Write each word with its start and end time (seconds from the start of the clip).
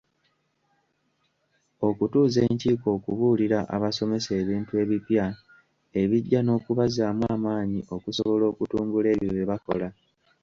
Okutuuza 1.87 2.39
enkiiko 2.47 2.87
okubuulira 2.97 3.59
abasomesa 3.75 4.29
ebintu 4.41 4.71
ebipya 4.83 5.25
ebijja 6.01 6.39
n'okubazzaamu 6.43 7.23
amaanyi, 7.35 7.79
okusobola 7.95 8.43
okutumbula 8.51 9.07
ebyo 9.15 9.31
bye 9.35 9.47
bakola. 9.51 9.87